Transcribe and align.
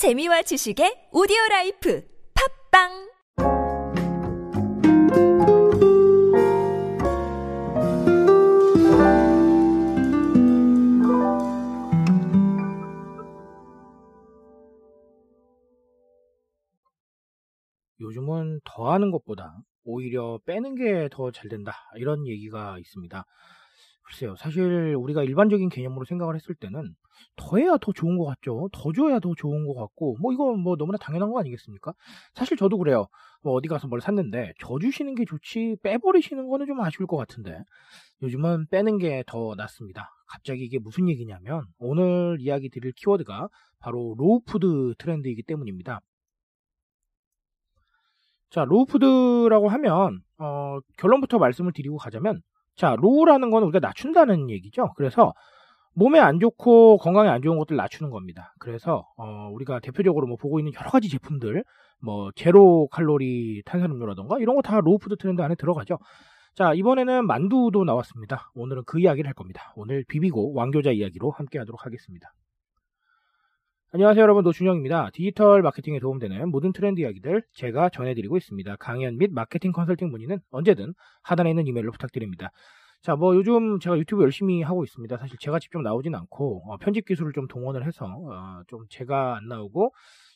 재미와 0.00 0.40
지식의 0.48 1.12
오디오 1.12 1.36
라이프 1.50 2.00
팟빵 2.32 2.88
요즘은 18.00 18.60
더 18.64 18.90
하는 18.92 19.10
것보다 19.10 19.54
오히려 19.84 20.38
빼는 20.46 20.74
게 20.76 21.08
더 21.10 21.30
잘 21.30 21.48
된다. 21.48 21.72
이런 21.96 22.26
얘기가 22.26 22.78
있습니다. 22.78 23.24
글쎄요. 24.10 24.34
사실 24.36 24.96
우리가 24.98 25.22
일반적인 25.22 25.68
개념으로 25.68 26.04
생각을 26.04 26.34
했을 26.34 26.52
때는 26.56 26.96
더해야 27.36 27.76
더 27.80 27.92
좋은 27.92 28.18
것 28.18 28.24
같죠. 28.24 28.68
더 28.72 28.92
줘야 28.92 29.20
더 29.20 29.34
좋은 29.36 29.64
것 29.68 29.74
같고, 29.74 30.16
뭐 30.20 30.32
이거 30.32 30.52
뭐 30.54 30.74
너무나 30.76 30.98
당연한 30.98 31.30
거 31.30 31.38
아니겠습니까? 31.38 31.92
사실 32.34 32.56
저도 32.56 32.76
그래요. 32.78 33.06
뭐 33.42 33.52
어디 33.54 33.68
가서 33.68 33.86
뭘 33.86 34.00
샀는데 34.00 34.54
줘 34.58 34.78
주시는 34.80 35.14
게 35.14 35.24
좋지 35.24 35.76
빼버리시는 35.84 36.48
거는 36.48 36.66
좀 36.66 36.80
아쉬울 36.80 37.06
것 37.06 37.16
같은데 37.16 37.62
요즘은 38.22 38.66
빼는 38.70 38.98
게 38.98 39.22
더 39.28 39.54
낫습니다. 39.56 40.10
갑자기 40.26 40.64
이게 40.64 40.78
무슨 40.78 41.08
얘기냐면 41.08 41.62
오늘 41.78 42.36
이야기 42.40 42.68
드릴 42.68 42.92
키워드가 42.92 43.48
바로 43.78 44.14
low 44.18 44.51
food 44.51 44.94
트렌드이기 44.98 45.44
때문입니다. 45.44 46.00
자, 48.50 48.64
low 48.64 48.92
food라고 48.92 49.68
하면 49.68 50.20
어, 50.38 50.80
결론부터 50.98 51.38
말씀을 51.38 51.72
드리고 51.72 51.96
가자면 51.96 52.42
자, 52.80 52.96
low라는 52.98 53.50
건 53.50 53.62
우리가 53.64 53.78
낮춘다는 53.80 54.48
얘기죠. 54.48 54.94
그래서 54.96 55.34
몸에 55.92 56.18
안 56.18 56.40
좋고 56.40 56.96
건강에 56.96 57.28
안 57.28 57.42
좋은 57.42 57.58
것들 57.58 57.76
낮추는 57.76 58.10
겁니다. 58.10 58.54
그래서 58.58 59.06
어, 59.18 59.50
우리가 59.52 59.80
대표적으로 59.80 60.26
뭐 60.26 60.38
보고 60.38 60.58
있는 60.58 60.72
여러 60.72 60.88
가지 60.88 61.10
제품들 61.10 61.62
뭐 62.00 62.30
제로 62.34 62.88
칼로리 62.90 63.62
탄산음료라던가 63.66 64.38
이런 64.38 64.56
거 64.56 64.62
다 64.62 64.80
low 64.80 64.96
food 64.96 65.16
트렌드 65.16 65.42
안에 65.42 65.56
들어가죠. 65.56 65.98
자, 66.54 66.72
이번에는 66.72 67.26
만두도 67.26 67.84
나왔습니다. 67.84 68.50
오늘은 68.54 68.84
그 68.86 68.98
이야기를 68.98 69.28
할 69.28 69.34
겁니다. 69.34 69.74
오늘 69.76 70.02
비비고 70.08 70.54
왕교자 70.54 70.90
이야기로 70.92 71.32
함께 71.32 71.58
하도록 71.58 71.84
하겠습니다. 71.84 72.32
안녕하세요 73.92 74.22
여러분 74.22 74.44
노준영입니다. 74.44 75.10
디지털 75.12 75.62
마케팅에 75.62 75.98
도움되는 75.98 76.48
모든 76.50 76.72
트렌드 76.72 77.00
이야기들 77.00 77.42
제가 77.52 77.88
전해드리고 77.88 78.36
있습니다. 78.36 78.76
강연 78.76 79.18
및 79.18 79.32
마케팅 79.32 79.72
컨설팅 79.72 80.10
문의는 80.10 80.38
언제든 80.52 80.94
하단에 81.22 81.50
있는 81.50 81.66
이메일로 81.66 81.90
부탁드립니다. 81.90 82.50
자, 83.02 83.16
뭐 83.16 83.34
요즘 83.34 83.80
제가 83.80 83.98
유튜브 83.98 84.22
열심히 84.22 84.62
하고 84.62 84.84
있습니다. 84.84 85.16
사실 85.16 85.36
제가 85.40 85.58
직접 85.58 85.82
나오진 85.82 86.14
않고 86.14 86.62
어, 86.70 86.76
편집 86.76 87.04
기술을 87.06 87.32
좀 87.32 87.48
동원을 87.48 87.84
해서 87.84 88.04
어, 88.06 88.62
좀 88.68 88.84
제가 88.90 89.36
안 89.38 89.48
나오고 89.48 89.92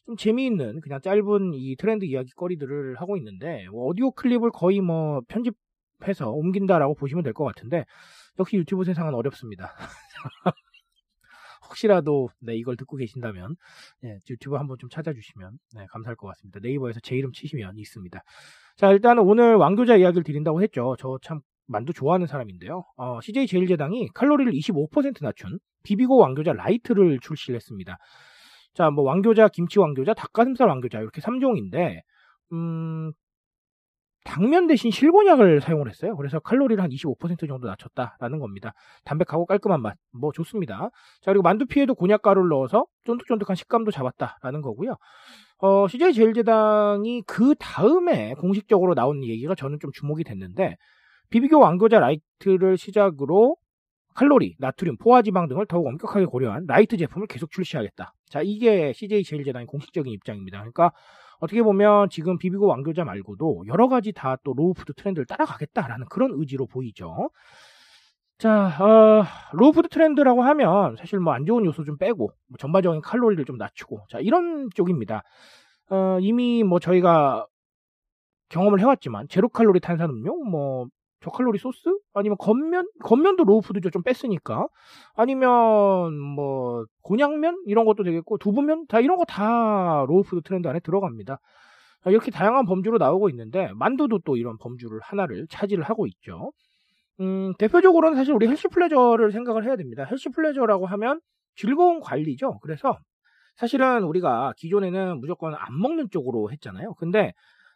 좀 0.06 0.16
재미있는 0.16 0.80
그냥 0.80 1.00
짧은 1.00 1.52
이 1.54 1.76
트렌드 1.76 2.04
이야기거리들을 2.06 2.96
하고 2.96 3.16
있는데 3.18 3.68
뭐 3.70 3.84
오디오 3.86 4.10
클립을 4.10 4.50
거의 4.50 4.80
뭐 4.80 5.20
편집해서 5.28 6.28
옮긴다라고 6.30 6.94
보시면 6.96 7.22
될 7.22 7.32
것 7.34 7.44
같은데 7.44 7.84
역시 8.40 8.56
유튜브 8.56 8.82
세상은 8.84 9.14
어렵습니다. 9.14 9.70
혹시라도 11.84 12.30
네, 12.40 12.56
이걸 12.56 12.76
듣고 12.76 12.96
계신다면 12.96 13.56
네, 14.02 14.18
유튜브 14.30 14.56
한번 14.56 14.76
좀 14.78 14.88
찾아주시면 14.88 15.58
네, 15.76 15.86
감사할 15.90 16.16
것 16.16 16.26
같습니다. 16.28 16.60
네이버에서 16.62 17.00
제 17.00 17.16
이름 17.16 17.32
치시면 17.32 17.76
있습니다. 17.76 18.22
자 18.76 18.90
일단 18.90 19.18
오늘 19.18 19.56
왕교자 19.56 19.96
이야기를 19.96 20.24
드린다고 20.24 20.62
했죠. 20.62 20.96
저 20.98 21.18
참 21.22 21.40
만두 21.66 21.92
좋아하는 21.94 22.26
사람인데요. 22.26 22.84
어, 22.96 23.20
CJ 23.22 23.46
제일제당이 23.46 24.08
칼로리를 24.14 24.52
25% 24.52 25.22
낮춘 25.22 25.58
비비고 25.84 26.18
왕교자 26.18 26.52
라이트를 26.52 27.20
출시를 27.20 27.56
했습니다. 27.56 27.96
자, 28.74 28.90
뭐 28.90 29.04
왕교자, 29.04 29.48
김치 29.48 29.78
왕교자, 29.78 30.12
닭가슴살 30.14 30.68
왕교자 30.68 31.00
이렇게 31.00 31.22
3종인데 31.22 32.00
음, 32.52 33.12
당면 34.24 34.66
대신 34.66 34.90
실곤약을 34.90 35.60
사용을 35.60 35.88
했어요. 35.88 36.16
그래서 36.16 36.40
칼로리를 36.40 36.82
한 36.82 36.90
25% 36.90 37.46
정도 37.46 37.66
낮췄다라는 37.68 38.38
겁니다. 38.38 38.72
담백하고 39.04 39.46
깔끔한 39.46 39.80
맛, 39.82 39.96
뭐 40.12 40.32
좋습니다. 40.32 40.90
자 41.22 41.30
그리고 41.30 41.42
만두피에도 41.42 41.94
곤약가루를 41.94 42.48
넣어서 42.48 42.86
쫀득쫀득한 43.04 43.54
식감도 43.54 43.90
잡았다라는 43.90 44.62
거고요. 44.62 44.96
어, 45.58 45.86
CJ 45.88 46.14
제일제당이 46.14 47.22
그 47.26 47.54
다음에 47.58 48.34
공식적으로 48.34 48.94
나온 48.94 49.22
얘기가 49.22 49.54
저는 49.54 49.78
좀 49.80 49.90
주목이 49.92 50.24
됐는데 50.24 50.76
비비고 51.30 51.58
왕교자 51.58 52.00
라이트를 52.00 52.76
시작으로 52.76 53.56
칼로리, 54.14 54.56
나트륨, 54.58 54.96
포화지방 54.98 55.48
등을 55.48 55.66
더욱 55.66 55.86
엄격하게 55.86 56.26
고려한 56.26 56.66
라이트 56.66 56.96
제품을 56.96 57.26
계속 57.26 57.50
출시하겠다. 57.50 58.14
자, 58.28 58.40
이게 58.42 58.92
CJ 58.92 59.24
제일제당의 59.24 59.66
공식적인 59.66 60.12
입장입니다. 60.12 60.58
그러니까 60.58 60.92
어떻게 61.40 61.62
보면 61.62 62.08
지금 62.10 62.38
비비고 62.38 62.66
왕교자 62.66 63.04
말고도 63.04 63.64
여러 63.68 63.88
가지 63.88 64.12
다 64.12 64.36
또 64.44 64.54
low 64.54 64.71
food 64.71 64.94
트렌드를 64.94 65.26
따라가겠다라는 65.26 66.06
그런 66.08 66.30
의지로 66.34 66.66
보이죠. 66.66 67.30
자, 68.38 68.66
어, 68.82 69.24
low 69.52 69.68
food 69.68 69.88
트렌드라고 69.88 70.42
하면 70.42 70.96
사실 70.96 71.18
뭐 71.20 71.34
안 71.34 71.46
좋은 71.46 71.64
요소 71.64 71.84
좀 71.84 71.96
빼고 71.98 72.26
뭐 72.48 72.56
전반적인 72.58 73.00
칼로리를 73.00 73.44
좀 73.44 73.56
낮추고 73.58 74.06
자 74.10 74.18
이런 74.20 74.68
쪽입니다. 74.74 75.22
어, 75.90 76.18
이미 76.20 76.62
뭐 76.64 76.78
저희가 76.80 77.46
경험을 78.48 78.80
해왔지만 78.80 79.28
제로 79.28 79.48
칼로리 79.48 79.80
탄산음료, 79.80 80.44
뭐 80.44 80.86
저칼로리 81.24 81.58
소스 81.58 81.90
아니면 82.14 82.36
건면 82.38 82.88
건면도 83.02 83.44
low 83.44 83.58
food죠 83.58 83.90
좀 83.90 84.02
뺐으니까 84.02 84.66
아니면 85.16 86.14
뭐 86.18 86.84
곤약면 87.02 87.62
이런 87.66 87.84
것도 87.86 88.04
되겠고 88.04 88.38
두부면 88.38 88.86
다 88.88 89.00
이런 89.00 89.16
거 89.16 89.24
다 89.26 90.04
low 90.06 90.22
food 90.22 90.42
트렌드 90.42 90.68
안에 90.68 90.80
들어갑니다. 90.80 91.38
이렇게 92.06 92.30
다양한 92.30 92.66
범주로 92.66 92.98
나오고 92.98 93.30
있는데 93.30 93.70
만두도 93.74 94.20
또 94.26 94.36
이런 94.36 94.58
범주를 94.58 95.00
하나를 95.02 95.46
차지를 95.48 95.84
하고 95.84 96.06
있죠. 96.06 96.52
음, 97.20 97.54
대표적으로는 97.58 98.16
사실 98.16 98.34
우리 98.34 98.46
healthy 98.48 98.68
pleasure를 98.68 99.32
생각을 99.32 99.64
해야 99.64 99.76
됩니다. 99.76 100.04
healthy 100.04 100.30
pleasure라고 100.30 100.86
하면 100.86 101.20
즐거운 101.56 102.00
관리죠. 102.00 102.58
그래서 102.60 102.98
사실은 103.56 104.02
우리가 104.04 104.52
기존에는 104.56 105.20
무조건 105.20 105.54
안 105.54 105.78
먹는 105.80 106.08
쪽으로 106.10 106.50
했잖아요. 106.52 106.94
근데 106.94 107.32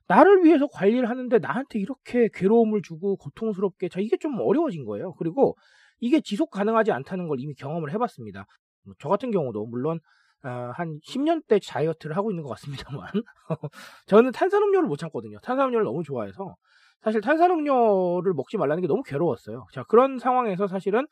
나를 0.08 0.44
위해서 0.44 0.66
관리를 0.66 1.08
하는데 1.08 1.38
나한테 1.38 1.78
이렇게 1.78 2.28
괴로움을 2.32 2.82
주고 2.82 3.16
고통스럽게 3.16 3.88
자 3.88 4.00
이게 4.00 4.16
좀 4.16 4.38
어려워진 4.40 4.84
거예요. 4.84 5.14
그리고 5.14 5.56
이게 6.00 6.20
지속 6.20 6.50
가능하지 6.50 6.92
않다는 6.92 7.28
걸 7.28 7.38
이미 7.40 7.54
경험을 7.54 7.92
해봤습니다. 7.92 8.46
뭐저 8.84 9.08
같은 9.08 9.30
경우도 9.30 9.66
물론 9.66 10.00
어, 10.44 10.70
한 10.74 10.98
10년대 11.04 11.60
다이어트를 11.68 12.16
하고 12.16 12.30
있는 12.30 12.42
것 12.42 12.50
같습니다만 12.50 13.08
저는 14.06 14.32
탄산음료를 14.32 14.88
못 14.88 14.96
참거든요. 14.96 15.38
탄산음료를 15.42 15.84
너무 15.84 16.02
좋아해서 16.02 16.54
사실 17.02 17.20
탄산음료를 17.20 18.32
먹지 18.34 18.56
말라는 18.56 18.80
게 18.80 18.88
너무 18.88 19.02
괴로웠어요. 19.02 19.66
자 19.72 19.84
그런 19.84 20.18
상황에서 20.18 20.66
사실은 20.66 21.06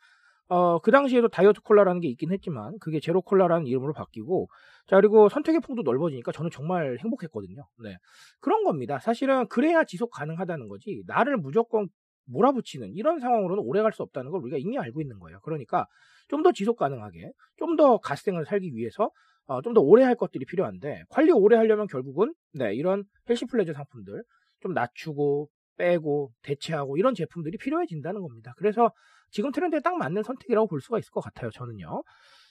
어, 0.49 0.79
그 0.79 0.91
당시에도 0.91 1.27
다이어트 1.27 1.61
콜라라는 1.61 2.01
게 2.01 2.07
있긴 2.09 2.31
했지만 2.31 2.77
그게 2.79 2.99
제로 2.99 3.21
콜라라는 3.21 3.67
이름으로 3.67 3.93
바뀌고 3.93 4.47
자 4.87 4.95
그리고 4.95 5.27
선택의 5.29 5.59
폭도 5.61 5.81
넓어지니까 5.83 6.31
저는 6.31 6.49
정말 6.51 6.97
행복했거든요. 7.01 7.67
네 7.83 7.97
그런 8.39 8.63
겁니다. 8.63 8.99
사실은 8.99 9.47
그래야 9.49 9.83
지속 9.83 10.09
가능하다는 10.11 10.69
거지 10.69 11.03
나를 11.07 11.37
무조건 11.37 11.87
몰아붙이는 12.27 12.93
이런 12.93 13.19
상황으로는 13.19 13.63
오래 13.65 13.81
갈 13.81 13.91
수 13.93 14.03
없다는 14.03 14.31
걸 14.31 14.41
우리가 14.41 14.57
이미 14.59 14.77
알고 14.77 15.01
있는 15.01 15.19
거예요. 15.19 15.39
그러니까 15.41 15.85
좀 16.29 16.43
더 16.43 16.51
지속 16.51 16.77
가능하게 16.77 17.31
좀 17.57 17.75
더 17.77 17.97
갓생을 17.99 18.45
살기 18.45 18.73
위해서 18.75 19.09
어, 19.47 19.61
좀 19.61 19.73
더 19.73 19.81
오래 19.81 20.03
할 20.03 20.15
것들이 20.15 20.45
필요한데 20.45 21.03
관리 21.09 21.31
오래 21.31 21.55
하려면 21.57 21.87
결국은 21.87 22.33
네 22.53 22.73
이런 22.75 23.03
헬시 23.29 23.45
플레저 23.45 23.73
상품들 23.73 24.23
좀 24.61 24.73
낮추고 24.73 25.49
빼고 25.77 26.31
대체하고 26.43 26.97
이런 26.97 27.13
제품들이 27.13 27.57
필요해진다는 27.57 28.21
겁니다. 28.21 28.53
그래서 28.57 28.91
지금 29.31 29.51
트렌드에 29.51 29.79
딱 29.81 29.97
맞는 29.97 30.23
선택이라고 30.23 30.67
볼 30.67 30.81
수가 30.81 30.99
있을 30.99 31.11
것 31.11 31.21
같아요. 31.21 31.49
저는요. 31.51 32.03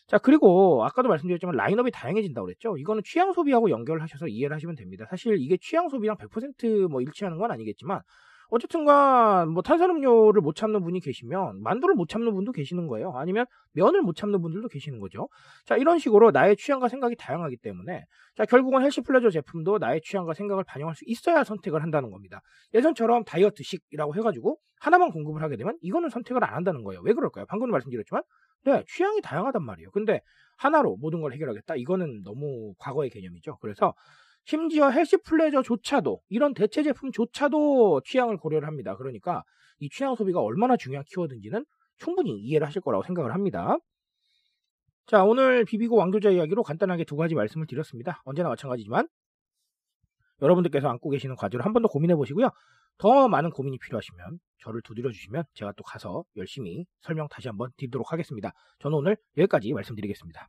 자, 0.06 0.18
그리고 0.18 0.84
아까도 0.84 1.08
말씀드렸지만 1.08 1.56
라인업이 1.56 1.90
다양해진다고 1.90 2.46
그랬죠. 2.46 2.76
이거는 2.76 3.02
취향 3.04 3.32
소비하고 3.32 3.70
연결하셔서 3.70 4.28
이해를 4.28 4.54
하시면 4.54 4.76
됩니다. 4.76 5.04
사실 5.10 5.36
이게 5.38 5.56
취향 5.60 5.88
소비랑 5.88 6.16
100%뭐 6.16 7.00
일치하는 7.00 7.38
건 7.38 7.50
아니겠지만 7.50 8.00
어쨌든간 8.50 9.50
뭐 9.50 9.62
탄산음료를 9.62 10.40
못 10.40 10.54
참는 10.54 10.82
분이 10.82 11.00
계시면 11.00 11.62
만두를 11.62 11.94
못 11.94 12.08
참는 12.08 12.34
분도 12.34 12.52
계시는 12.52 12.86
거예요. 12.86 13.12
아니면 13.12 13.46
면을 13.72 14.02
못 14.02 14.16
참는 14.16 14.40
분들도 14.40 14.68
계시는 14.68 15.00
거죠. 15.00 15.28
자 15.64 15.76
이런 15.76 15.98
식으로 15.98 16.30
나의 16.30 16.56
취향과 16.56 16.88
생각이 16.88 17.16
다양하기 17.16 17.56
때문에 17.58 18.04
자 18.36 18.44
결국은 18.44 18.82
healthy 18.82 19.02
pleasure 19.02 19.30
제품도 19.30 19.78
나의 19.78 20.00
취향과 20.02 20.34
생각을 20.34 20.64
반영할 20.64 20.94
수 20.94 21.04
있어야 21.06 21.44
선택을 21.44 21.82
한다는 21.82 22.10
겁니다. 22.10 22.40
예전처럼 22.74 23.24
다이어트식이라고 23.24 24.14
해가지고 24.16 24.58
하나만 24.80 25.10
공급을 25.10 25.42
하게 25.42 25.56
되면 25.56 25.76
이거는 25.80 26.10
선택을 26.10 26.44
안 26.44 26.54
한다는 26.54 26.84
거예요. 26.84 27.00
왜 27.02 27.12
그럴까요? 27.12 27.46
방금도 27.46 27.72
말씀드렸지만 27.72 28.22
네 28.64 28.84
취향이 28.88 29.20
다양하단 29.22 29.62
말이에요. 29.64 29.90
근데 29.90 30.20
하나로 30.58 30.96
모든 31.00 31.20
걸 31.20 31.32
해결하겠다 31.32 31.76
이거는 31.76 32.22
너무 32.24 32.74
과거의 32.78 33.10
개념이죠. 33.10 33.58
그래서 33.60 33.94
심지어 34.46 34.90
healthy 34.90 35.18
pleasure조차도 35.18 36.22
이런 36.30 36.54
대체 36.54 36.82
제품조차도 36.82 38.02
취향을 38.06 38.38
고려를 38.38 38.66
합니다. 38.68 38.96
그러니까 38.96 39.44
이 39.80 39.90
취향 39.90 40.14
소비가 40.16 40.40
얼마나 40.40 40.76
중요한 40.78 41.04
키워드인지는 41.06 41.66
충분히 41.98 42.38
이해를 42.40 42.66
하실 42.66 42.80
거라고 42.82 43.04
생각을 43.04 43.34
합니다. 43.34 43.76
자, 45.06 45.24
오늘 45.24 45.64
비비고 45.64 45.96
왕교자 45.96 46.30
이야기로 46.30 46.62
간단하게 46.62 47.04
두 47.04 47.16
가지 47.16 47.34
말씀을 47.34 47.66
드렸습니다. 47.66 48.22
언제나 48.24 48.48
마찬가지지만 48.48 49.08
여러분들께서 50.42 50.88
안고 50.88 51.10
계시는 51.10 51.36
과제를 51.36 51.64
한 51.64 51.72
번 51.72 51.82
더 51.82 51.88
고민해 51.88 52.14
보시고요. 52.16 52.50
더 52.98 53.28
많은 53.28 53.50
고민이 53.50 53.78
필요하시면 53.78 54.38
저를 54.58 54.80
두드려 54.82 55.10
주시면 55.10 55.44
제가 55.54 55.72
또 55.76 55.84
가서 55.84 56.24
열심히 56.36 56.86
설명 57.00 57.28
다시 57.28 57.48
한번 57.48 57.70
드리도록 57.76 58.12
하겠습니다. 58.12 58.52
저는 58.80 58.96
오늘 58.98 59.16
여기까지 59.36 59.72
말씀드리겠습니다. 59.72 60.48